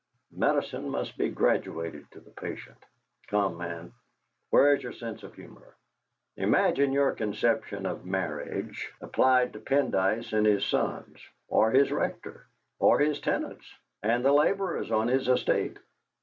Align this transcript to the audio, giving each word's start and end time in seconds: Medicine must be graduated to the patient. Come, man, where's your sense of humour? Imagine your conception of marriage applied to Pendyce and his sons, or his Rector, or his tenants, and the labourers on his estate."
Medicine 0.33 0.89
must 0.89 1.15
be 1.15 1.29
graduated 1.29 2.09
to 2.09 2.19
the 2.19 2.31
patient. 2.31 2.83
Come, 3.27 3.57
man, 3.59 3.93
where's 4.49 4.81
your 4.81 4.93
sense 4.93 5.21
of 5.21 5.35
humour? 5.35 5.75
Imagine 6.37 6.91
your 6.91 7.11
conception 7.11 7.85
of 7.85 8.03
marriage 8.03 8.91
applied 8.99 9.53
to 9.53 9.59
Pendyce 9.59 10.33
and 10.33 10.47
his 10.47 10.65
sons, 10.65 11.19
or 11.49 11.69
his 11.69 11.91
Rector, 11.91 12.47
or 12.79 12.97
his 12.97 13.19
tenants, 13.21 13.71
and 14.01 14.25
the 14.25 14.33
labourers 14.33 14.89
on 14.89 15.07
his 15.07 15.27
estate." 15.27 15.77